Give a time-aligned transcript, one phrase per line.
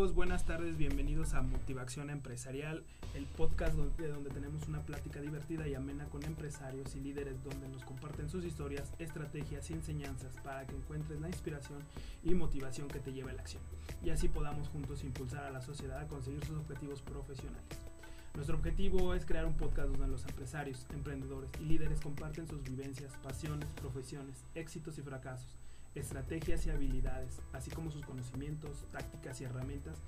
[0.00, 2.82] Buenas tardes, bienvenidos a Motivación Empresarial,
[3.14, 7.68] el podcast donde, donde, tenemos una plática divertida y amena con empresarios y líderes donde
[7.68, 11.80] nos comparten sus historias, estrategias y enseñanzas para que encuentres la inspiración
[12.24, 13.62] y motivación que te lleve a la acción
[14.02, 17.68] y así podamos juntos impulsar a la sociedad a conseguir sus objetivos profesionales.
[18.34, 23.12] Nuestro objetivo es crear un podcast donde los empresarios, emprendedores y líderes comparten sus vivencias,
[23.22, 25.59] pasiones, profesiones, éxitos y fracasos
[25.94, 29.98] estrategias y habilidades, así como sus conocimientos, tácticas y herramientas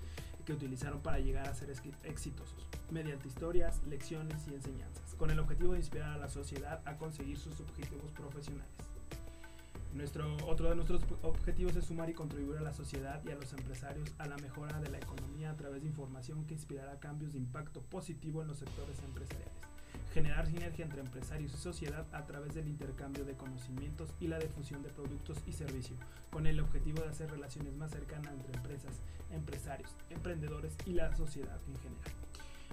[0.45, 1.73] que utilizaron para llegar a ser
[2.05, 6.97] exitosos, mediante historias, lecciones y enseñanzas, con el objetivo de inspirar a la sociedad a
[6.97, 8.71] conseguir sus objetivos profesionales.
[9.95, 13.53] Nuestro, otro de nuestros objetivos es sumar y contribuir a la sociedad y a los
[13.53, 17.39] empresarios a la mejora de la economía a través de información que inspirará cambios de
[17.39, 19.62] impacto positivo en los sectores empresariales
[20.13, 24.83] generar sinergia entre empresarios y sociedad a través del intercambio de conocimientos y la difusión
[24.83, 25.99] de productos y servicios,
[26.31, 29.01] con el objetivo de hacer relaciones más cercanas entre empresas,
[29.33, 32.13] empresarios, emprendedores y la sociedad en general.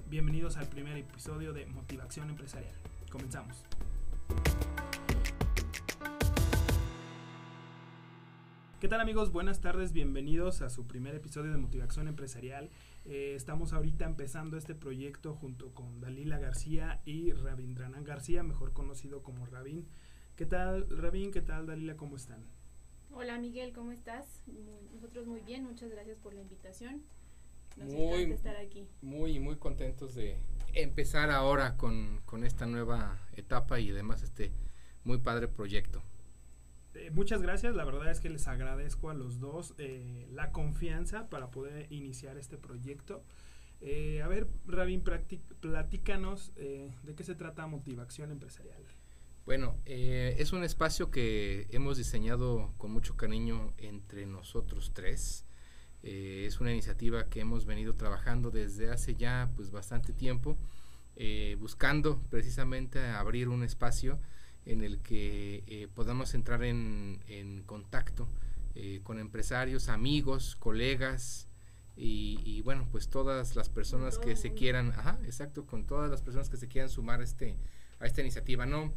[0.10, 2.76] Bienvenidos al primer episodio de Motivación Empresarial.
[3.10, 3.64] Comenzamos.
[8.80, 9.34] ¿Qué tal amigos?
[9.34, 12.70] Buenas tardes, bienvenidos a su primer episodio de Motivación Empresarial.
[13.04, 19.22] Eh, estamos ahorita empezando este proyecto junto con Dalila García y Rabindranan García, mejor conocido
[19.22, 19.86] como Rabin.
[20.38, 21.34] ¿Qué tal Rabin?
[21.34, 21.98] ¿Qué tal Dalila?
[21.98, 22.46] ¿Cómo están?
[23.12, 24.46] Hola Miguel, ¿cómo estás?
[24.94, 27.04] Nosotros muy bien, muchas gracias por la invitación.
[27.76, 28.88] Nos muy, encanta estar aquí.
[29.02, 30.38] Muy, muy contentos de
[30.74, 34.54] empezar ahora con, con esta nueva etapa y además este
[35.04, 36.02] muy padre proyecto.
[36.96, 41.30] Eh, muchas gracias, la verdad es que les agradezco a los dos eh, la confianza
[41.30, 43.24] para poder iniciar este proyecto.
[43.82, 48.84] Eh, a ver, Rabin, platícanos de qué se trata Motivación Empresarial.
[49.46, 55.46] Bueno, es un espacio que hemos diseñado con mucho cariño entre nosotros tres.
[56.04, 60.58] es una iniciativa que hemos venido trabajando desde hace ya pues bastante tiempo,
[61.58, 64.20] buscando precisamente abrir un espacio
[64.70, 68.28] en el que eh, podamos entrar en, contacto
[68.76, 71.48] eh, con empresarios, amigos, colegas
[72.02, 76.50] y, bueno, pues todas las personas que se quieran, ajá, exacto, con todas las personas
[76.50, 77.58] que se quieran sumar a, este,
[78.00, 78.66] a esta iniciativa.
[78.66, 78.94] No,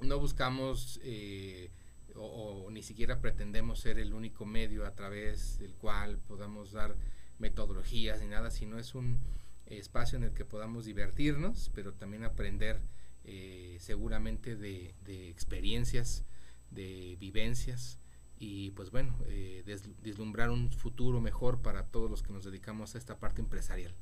[0.00, 1.70] no buscamos eh,
[2.14, 6.96] o, ni siquiera pretendemos ser el único medio a través del cual podamos dar
[7.38, 9.18] metodologías ni nada, sino es un
[9.66, 12.80] espacio en el que podamos divertirnos, pero también aprender
[13.28, 14.94] eh, seguramente de,
[15.28, 16.24] experiencias,
[16.70, 17.98] de vivencias
[18.38, 19.64] y pues bueno, eh,
[20.02, 23.92] deslumbrar un futuro mejor para todos los que nos dedicamos a esta parte empresarial.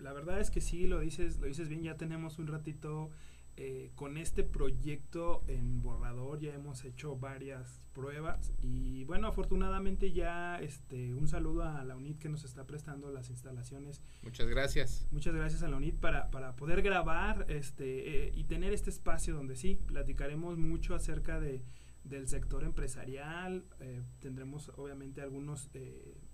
[0.00, 3.10] La verdad es que sí, lo dices, lo dices bien, ya tenemos un ratito
[3.58, 10.60] eh, con este proyecto en borrador ya hemos hecho varias pruebas y bueno afortunadamente ya
[10.60, 14.02] este un saludo a la UNIT que nos está prestando las instalaciones.
[14.22, 15.08] Muchas gracias.
[15.10, 19.34] Muchas gracias a la UNIT para, para poder grabar este eh, y tener este espacio
[19.34, 21.62] donde sí platicaremos mucho acerca de
[22.04, 25.70] del sector empresarial eh, tendremos obviamente algunos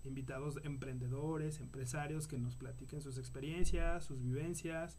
[0.04, 4.98] invitados emprendedores empresarios que nos platiquen sus experiencias sus vivencias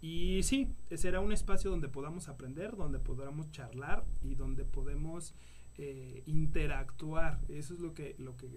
[0.00, 5.34] y sí, será un espacio donde podamos aprender, donde podamos charlar y donde podemos
[5.76, 7.40] eh, interactuar.
[7.48, 8.48] Eso es lo que, lo, que,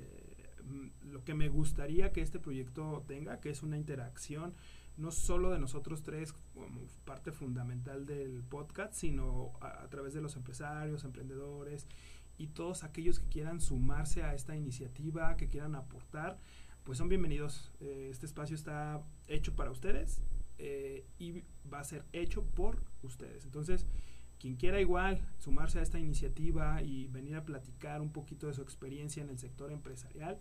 [0.63, 4.53] mm, lo que me gustaría que este proyecto tenga, que es una interacción
[4.95, 10.35] no solo de nosotros tres como parte fundamental del podcast, sino a, través de los
[10.35, 11.87] empresarios, emprendedores
[12.37, 16.39] y todos aquellos que quieran sumarse a esta iniciativa, que quieran aportar,
[16.83, 17.71] pues son bienvenidos.
[17.79, 20.21] Eh, este espacio está hecho para ustedes
[20.59, 23.45] eh, y va a ser hecho por ustedes.
[23.45, 23.85] Entonces,
[24.39, 28.61] quien quiera igual sumarse a esta iniciativa y venir a platicar un poquito de su
[28.61, 30.39] experiencia en el sector empresarial,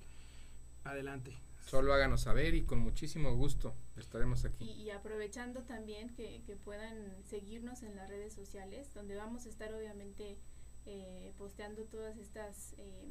[0.84, 1.38] adelante.
[1.64, 4.68] Solo háganos saber y con muchísimo gusto estaremos aquí.
[4.68, 10.36] Y, aprovechando también que, puedan seguirnos en las redes sociales, donde vamos a estar obviamente
[10.86, 13.08] eh, posteando todas estas, eh,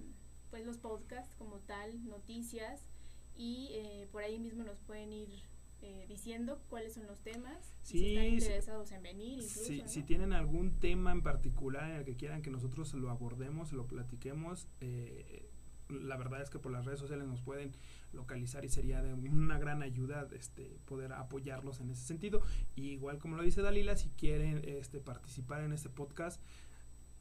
[0.50, 2.82] pues los podcasts como tal, noticias,
[3.38, 3.72] y
[4.12, 5.30] por ahí mismo nos pueden ir
[5.82, 9.44] eh, diciendo cuáles son los temas, si están interesados en venir.
[9.44, 13.74] Incluso, si, tienen algún tema en particular en el que quieran que nosotros lo abordemos,
[13.74, 15.50] lo platiquemos, eh,
[15.90, 17.76] la verdad es que por las redes sociales nos pueden
[18.14, 22.42] localizar y sería de una gran ayuda este, poder apoyarlos en ese sentido.
[22.76, 26.42] igual como lo dice Dalila, si quieren este, participar en este podcast,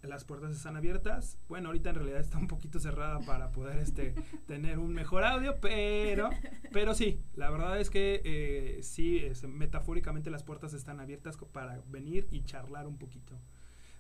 [0.03, 1.39] las puertas están abiertas.
[1.49, 4.15] Bueno, ahorita en realidad está un poquito cerrada para poder este
[4.47, 6.31] tener un mejor audio, pero
[6.73, 12.27] pero sí, la verdad es que eh, sí, metafóricamente las puertas están abiertas para venir
[12.31, 13.39] y charlar un poquito.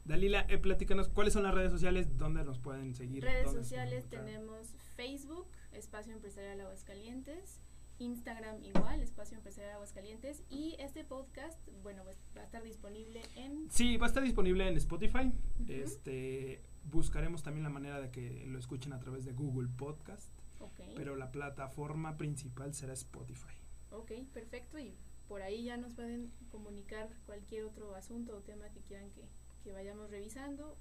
[0.05, 3.23] Dalila, eh, platícanos cuáles son las redes sociales, dónde nos pueden seguir.
[3.23, 7.61] Redes sociales tenemos Facebook, Espacio Empresarial Aguascalientes.
[8.01, 10.43] Instagram igual, Espacio Empresarial Aguascalientes.
[10.51, 13.71] Y este podcast, bueno, pues va a estar disponible en...
[13.71, 15.31] Sí, va a estar disponible en Spotify.
[15.69, 20.33] Este, buscaremos también la manera de que lo escuchen a través de Google Podcast.
[20.97, 23.55] Pero la plataforma principal será Spotify.
[23.91, 24.79] Ok, perfecto.
[24.79, 24.95] Y
[25.29, 29.29] por ahí ya nos pueden comunicar cualquier otro asunto o tema que quieran que,
[29.63, 30.77] que vayamos revisando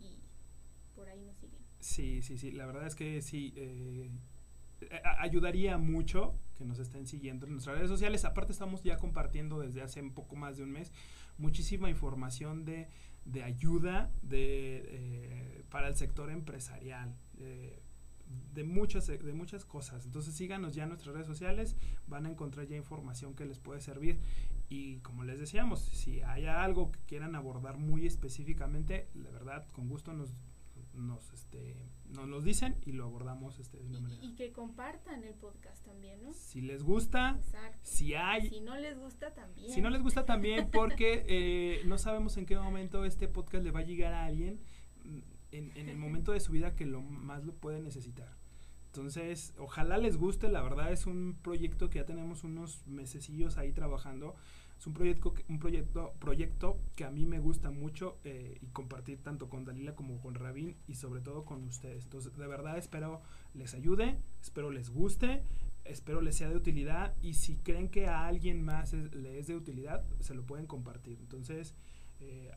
[0.00, 0.18] y
[0.94, 1.60] por ahí nos siguen.
[1.80, 2.50] Sí, sí, sí.
[2.52, 3.52] La verdad es que sí.
[3.56, 4.10] Eh,
[5.18, 8.24] ayudaría mucho que nos estén siguiendo en nuestras redes sociales.
[8.24, 10.92] Aparte estamos ya compartiendo desde hace un poco más de un mes
[11.38, 12.88] muchísima información de,
[13.24, 17.14] de ayuda de, eh, para el sector empresarial.
[18.54, 20.06] De muchas, de muchas cosas.
[20.06, 23.80] Entonces síganos ya en nuestras redes sociales, van a encontrar ya información que les puede
[23.80, 24.18] servir.
[24.68, 29.88] Y como les decíamos, si hay algo que quieran abordar muy específicamente, la verdad, con
[29.88, 30.30] gusto nos,
[30.94, 31.76] nos, este,
[32.10, 34.22] nos los dicen y lo abordamos este, de una manera.
[34.24, 36.32] Y que compartan el podcast también, ¿no?
[36.32, 37.38] Si les gusta,
[37.82, 38.48] si hay...
[38.48, 39.70] Si no les gusta también.
[39.70, 43.70] Si no les gusta también porque eh, no sabemos en qué momento este podcast le
[43.70, 44.60] va a llegar a alguien
[45.58, 48.28] en, el momento de su vida que lo más lo puede necesitar.
[48.94, 53.72] Entonces, ojalá les guste, la verdad es un proyecto que ya tenemos unos mesecillos ahí
[53.72, 54.36] trabajando.
[54.78, 59.20] Es un proyecto, un proyecto, proyecto que a mí me gusta mucho eh, y compartir
[59.20, 62.04] tanto con Dalila como con Rabin y sobre todo con ustedes.
[62.04, 63.20] Entonces, de verdad espero
[63.52, 65.42] les ayude, espero les guste,
[65.84, 69.56] espero les sea de utilidad y si creen que a alguien más le es de
[69.56, 71.18] utilidad, se lo pueden compartir.
[71.18, 71.74] Entonces,
[72.20, 72.52] eh,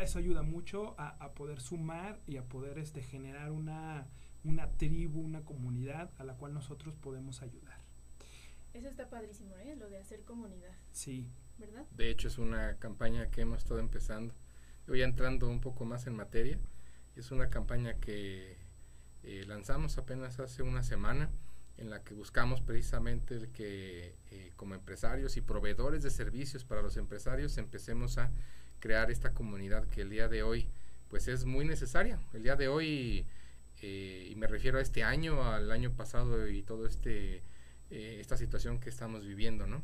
[0.00, 4.06] eso ayuda mucho a, poder sumar y a poder este, generar una,
[4.44, 7.80] una tribu, una comunidad a la cual nosotros podemos ayudar.
[8.74, 9.76] Eso está padrísimo, ¿eh?
[9.76, 10.74] Lo de hacer comunidad.
[10.92, 11.28] Sí.
[11.58, 11.86] ¿Verdad?
[11.90, 14.34] De hecho, es una campaña que hemos estado empezando.
[14.86, 16.58] Voy entrando un poco más en materia.
[17.14, 18.56] Es una campaña que
[19.22, 21.30] eh, lanzamos apenas hace una semana
[21.76, 26.82] en la que buscamos precisamente el que eh, como empresarios y proveedores de servicios para
[26.82, 28.30] los empresarios empecemos a
[28.78, 30.68] crear esta comunidad que el día de hoy
[31.12, 32.18] pues es muy necesaria.
[32.32, 33.26] El día de hoy,
[33.82, 37.42] eh, y me refiero a este año, al año pasado y todo este
[37.90, 39.82] eh, esta situación que estamos viviendo, ¿no?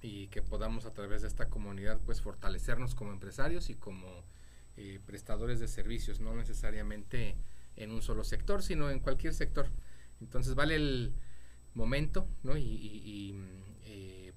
[0.00, 4.24] Y que podamos a través de esta comunidad pues fortalecernos como empresarios y como
[4.76, 7.36] eh, prestadores de servicios, no necesariamente
[7.76, 9.68] en un solo sector, sino en cualquier sector.
[10.20, 11.12] Entonces vale el
[11.74, 12.56] momento, ¿no?
[12.56, 13.36] y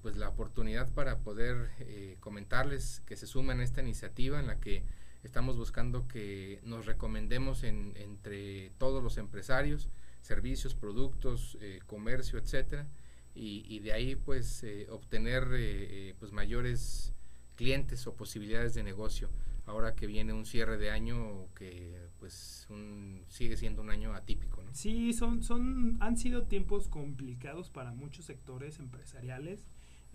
[0.06, 4.60] pues la oportunidad para poder eh, comentarles que se sumen a esta iniciativa en la
[4.60, 4.84] que
[5.26, 9.88] estamos buscando que nos recomendemos entre todos los empresarios,
[10.22, 12.86] servicios, productos, eh, comercio, etcétera,
[13.34, 17.12] y, de ahí pues eh, obtener pues mayores
[17.54, 19.28] clientes o posibilidades de negocio.
[19.66, 22.66] Ahora que viene un cierre de año que pues
[23.28, 24.62] sigue siendo un año atípico.
[24.62, 24.72] ¿no?
[24.72, 29.66] Sí, son, son, han sido tiempos complicados para muchos sectores empresariales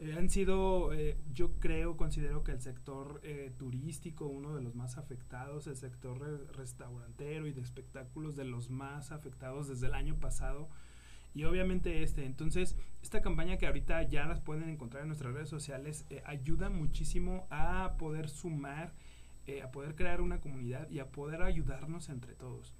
[0.01, 4.73] eh, han sido, eh, yo creo, considero que el sector eh, turístico, uno de los
[4.73, 6.19] más afectados, el sector
[6.57, 10.69] restaurantero y de espectáculos de los más afectados desde el año pasado.
[11.35, 15.49] Y obviamente este, entonces, esta campaña que ahorita ya las pueden encontrar en nuestras redes
[15.49, 18.93] sociales, ayuda muchísimo a poder sumar,
[19.63, 22.73] a poder crear una comunidad y a poder ayudarnos entre todos.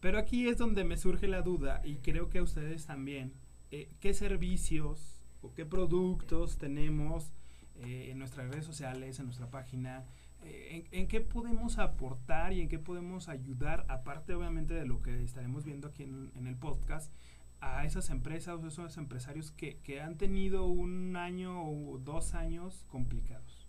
[0.00, 3.32] Pero aquí es donde me surge la duda y creo que a ustedes también,
[3.70, 7.32] ¿qué servicios o qué productos tenemos
[7.76, 10.04] eh, en nuestras redes sociales, en nuestra página,
[10.44, 15.22] eh, en, qué podemos aportar y en qué podemos ayudar, aparte obviamente de lo que
[15.22, 17.12] estaremos viendo aquí en, el podcast,
[17.60, 22.84] a esas empresas o esos empresarios que, que, han tenido un año o dos años
[22.88, 23.66] complicados.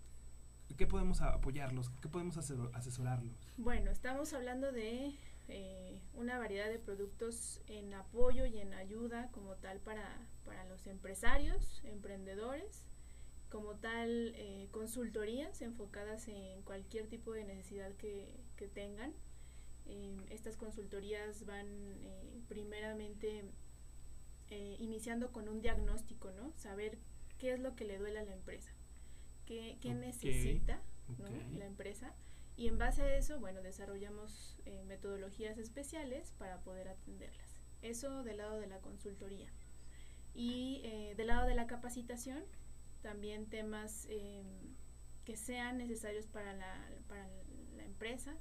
[0.76, 1.90] ¿Qué podemos apoyarlos?
[2.00, 3.36] ¿Qué podemos asesorarlos?
[3.58, 5.14] Bueno, estamos hablando de
[5.48, 10.02] eh, una variedad de productos en apoyo y en ayuda como tal para,
[10.44, 12.86] para los empresarios, emprendedores,
[13.48, 19.12] como tal eh, consultorías enfocadas en cualquier tipo de necesidad que, que tengan.
[19.86, 21.66] Eh, estas consultorías van
[22.48, 23.44] primeramente
[24.78, 26.52] iniciando con un diagnóstico, ¿no?
[26.56, 26.98] Saber
[27.38, 28.70] qué es lo que le duele a la empresa,
[29.46, 30.82] qué, qué necesita
[31.56, 32.14] la empresa
[32.56, 37.60] y en base a eso, bueno, desarrollamos eh, metodologías especiales para poder atenderlas.
[37.80, 39.50] Eso del lado de la consultoría.
[40.34, 42.42] Y eh, del lado de la capacitación,
[43.02, 44.46] también temas em,
[45.24, 46.74] que sean necesarios para la,
[47.08, 47.26] para
[47.76, 48.34] la empresa,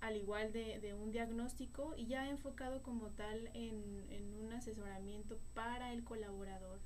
[0.00, 5.38] al igual de, de, un diagnóstico y ya enfocado como tal en, en un asesoramiento
[5.54, 6.80] para el colaborador,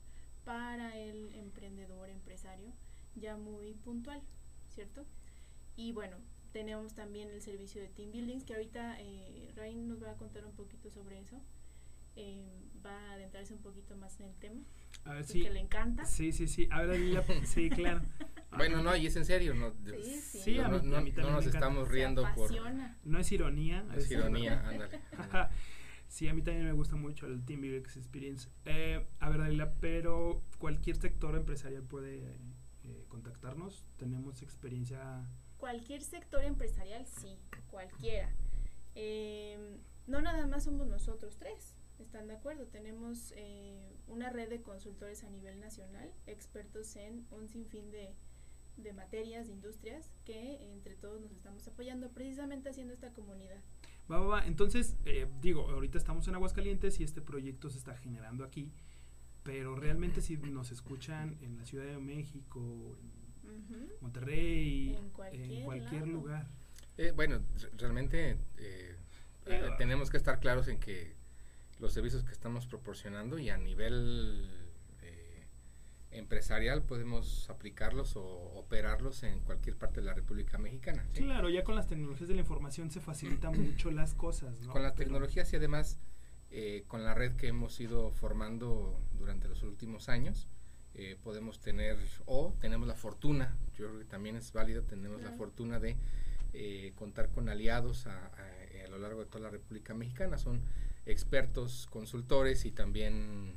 [0.44, 2.72] para el emprendedor, empresario,
[3.14, 4.22] ya muy puntual,
[4.68, 5.04] ¿cierto?
[5.76, 6.16] Y bueno,
[6.52, 10.44] tenemos también el servicio de team buildings, que ahorita eh, Rain nos va a contar
[10.44, 11.40] un poquito sobre eso.
[12.14, 14.60] Eh, va a adentrarse un poquito más en el tema.
[15.04, 15.42] A ver si.
[15.42, 16.04] que le encanta.
[16.04, 16.68] Sí, sí, sí.
[16.70, 18.02] A ver, Dalila, sí, claro.
[18.56, 19.72] Bueno, no, y es en serio, no,
[20.02, 20.38] Sí, sí.
[20.40, 22.50] Sí, a mí- no- a mí también no nos estamos riendo por.
[23.04, 23.84] No es ironía.
[23.96, 25.00] es ironía, ándale.
[26.08, 28.48] sí, a mí también me gusta mucho el Team UX Experience.
[28.64, 32.36] Eh, a ver, Dalila, pero cualquier sector empresarial puede
[32.84, 33.84] eh, contactarnos.
[33.96, 35.26] Tenemos experiencia.
[35.56, 38.30] Cualquier sector empresarial, sí, cualquiera.
[38.94, 42.66] Eh, no nada más somos nosotros tres, ¿están de acuerdo?
[42.66, 48.14] Tenemos eh, una red de consultores a nivel nacional, expertos en un sinfín de,
[48.76, 53.60] de materias, de industrias, que entre todos nos estamos apoyando, precisamente haciendo esta comunidad.
[54.10, 54.46] Va, va, va.
[54.46, 58.70] Entonces, eh, digo, ahorita estamos en Aguascalientes y este proyecto se está generando aquí.
[59.44, 62.96] Pero realmente si nos escuchan en la Ciudad de México,
[63.44, 63.92] en.
[64.00, 66.12] Monterrey, En cualquier cualquier lado.
[66.12, 66.46] lugar.
[66.96, 68.96] Eh, bueno, re- realmente eh,
[69.46, 71.14] eh, tenemos que estar claros en que
[71.82, 74.48] los servicios que estamos proporcionando y a nivel
[75.02, 75.46] eh,
[76.12, 78.22] empresarial podemos aplicarlos o
[78.54, 81.04] operarlos en cualquier parte de la República Mexicana.
[81.12, 81.22] ¿sí?
[81.24, 84.72] Claro, ya con las tecnologías de la información se facilitan mucho las cosas, ¿no?
[84.72, 85.98] Con las Pero- tecnologías y además
[86.50, 90.46] eh, con la red que hemos ido formando durante los últimos años,
[90.94, 91.96] eh, podemos tener,
[92.26, 95.96] o tenemos la fortuna, yo creo que también es válido, tenemos la fortuna de
[96.52, 100.36] eh, contar con aliados a, a- a lo largo de toda la República Mexicana.
[100.36, 100.60] Son
[101.06, 103.56] expertos, consultores y también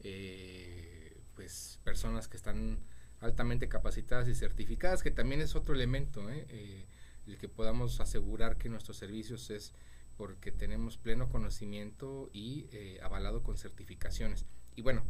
[0.00, 2.78] eh, pues personas que están
[3.20, 6.46] altamente capacitadas y certificadas, que también es otro elemento, ¿eh?
[6.48, 6.86] Eh,
[7.26, 9.72] el que podamos asegurar que nuestros servicios es
[10.16, 12.66] porque tenemos pleno conocimiento y
[13.00, 14.44] avalado con certificaciones.
[14.74, 15.04] Y bueno,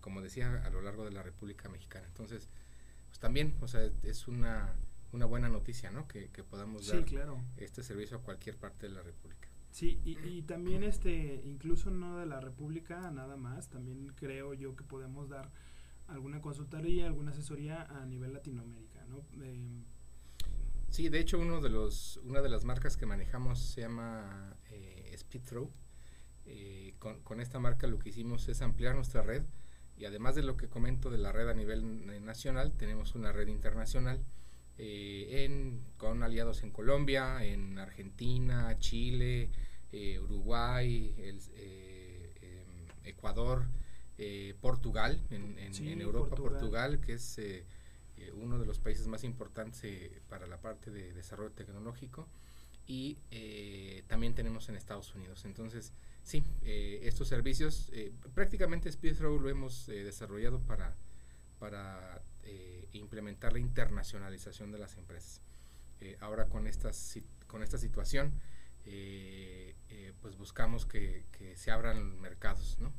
[0.00, 2.06] como decía, a lo largo de la República Mexicana.
[2.06, 2.48] Entonces,
[3.08, 4.74] pues también, o sea, es una,
[5.12, 6.06] una buena noticia, ¿no?
[6.08, 7.40] Que, que podamos Sí, dar claro.
[7.56, 9.45] este servicio a cualquier parte de la República.
[9.76, 14.74] Sí, y, y también este, incluso no de la República, nada más, también creo yo
[14.74, 15.52] que podemos dar
[16.06, 19.18] alguna consultoría, alguna asesoría a nivel Latinoamérica, ¿no?
[19.44, 19.82] Eh,
[20.88, 25.14] Sí, de hecho, uno de los, una de las marcas que manejamos se llama eh,
[25.14, 25.70] Speedthrow.
[26.46, 29.42] Eh, con, con esta marca lo que hicimos es ampliar nuestra red
[29.98, 33.48] y además de lo que comento de la red a nivel nacional, tenemos una red
[33.48, 34.24] internacional
[34.78, 39.50] eh, en, con aliados en Colombia, en Argentina, Chile,
[39.92, 43.64] eh, Uruguay, el, eh, em, Ecuador,
[44.18, 46.52] eh, Portugal, en, en- Sí, en Europa, Portugal.
[46.52, 47.64] Portugal, que es eh,
[48.18, 52.28] eh, uno de los países más importantes para la parte de desarrollo tecnológico
[52.86, 53.18] y
[54.06, 55.44] también tenemos en Estados Unidos.
[55.44, 55.92] Entonces,
[56.22, 57.90] sí, estos servicios,
[58.32, 60.94] prácticamente Speedthrow lo hemos desarrollado para,
[61.58, 65.42] para eh, implementar la internacionalización de las empresas.
[66.00, 68.32] Eh, ahora con, estas, si- con esta situación,
[68.84, 69.74] eh,
[70.22, 71.24] pues buscamos que,
[71.56, 72.92] se abran mercados, ¿no?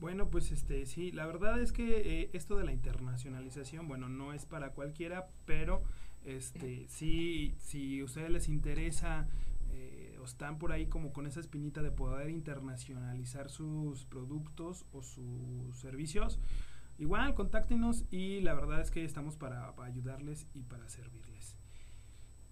[0.00, 4.46] Bueno, pues este sí, la verdad es que esto de la internacionalización, bueno, no es
[4.46, 5.82] para cualquiera, pero
[6.24, 9.28] este sí, si a ustedes les interesa
[9.72, 15.02] eh, o están por ahí como con esa espinita de poder internacionalizar sus productos o
[15.02, 16.38] sus servicios,
[16.98, 21.56] igual contáctenos y la verdad es que estamos para, para ayudarles y para servirles.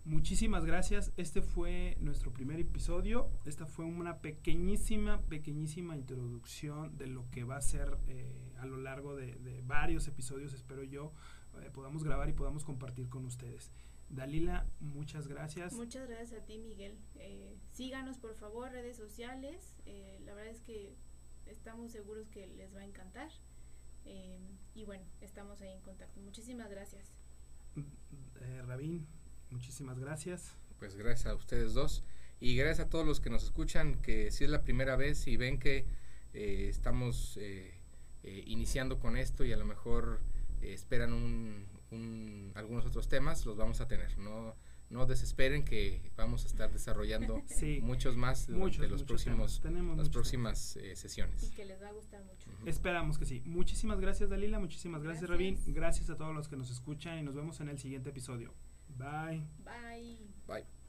[0.04, 1.12] Muchísimas gracias.
[1.16, 3.28] Este fue nuestro primer episodio.
[3.44, 8.76] Esta fue una pequeñísima, pequeñísima introducción de lo que va a ser eh, a lo
[8.76, 11.12] largo de, varios episodios, espero yo,
[11.60, 13.72] eh, podamos grabar y podamos compartir con ustedes.
[14.08, 15.72] Dalila, muchas gracias.
[15.72, 16.96] Muchas gracias a ti, Miguel.
[17.16, 19.76] Eh, síganos, por favor, redes sociales.
[19.84, 20.94] Eh, la verdad es que
[21.46, 23.30] estamos seguros que les va a encantar.
[24.06, 24.38] Eh,
[24.74, 26.20] y bueno, estamos ahí en contacto.
[26.20, 27.12] Muchísimas gracias.
[28.40, 29.06] Eh, Rabín,
[29.50, 30.54] muchísimas gracias.
[30.78, 32.02] Pues gracias a ustedes dos
[32.40, 35.36] y gracias a todos los que nos escuchan, que si es la primera vez y
[35.36, 35.86] ven que
[36.34, 37.74] eh, estamos eh,
[38.22, 40.20] eh, iniciando con esto y a lo mejor
[40.60, 44.16] eh, esperan un, un- algunos otros temas, los vamos a tener.
[44.18, 44.54] No,
[44.90, 49.60] no desesperen que vamos a estar desarrollando Sí, muchos más durante muchos, los muchos próximos.
[49.60, 51.50] Tenemos las próximas eh, Y sesiones.
[51.56, 52.50] que les va a gustar mucho.
[52.66, 53.42] Esperamos que sí.
[53.44, 54.58] Muchísimas gracias, Dalila.
[54.58, 55.56] Muchísimas gracias, Gracias.
[55.56, 55.74] Rabín.
[55.74, 58.54] Gracias a todos los que nos escuchan y nos vemos en el siguiente episodio.
[58.88, 59.42] Bye.
[59.64, 60.18] Bye.
[60.46, 60.85] Bye.